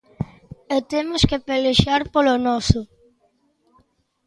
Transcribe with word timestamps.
E 0.75 0.77
temos 0.91 1.21
que 1.29 1.41
pelexar 1.47 2.01
polo 2.13 2.35
noso. 2.47 2.81